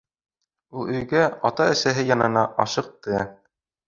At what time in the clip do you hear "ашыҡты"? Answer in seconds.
2.65-3.21